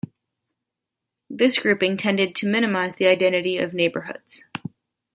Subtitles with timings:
[1.29, 4.45] This grouping tended to minimize the identity of neighborhoods.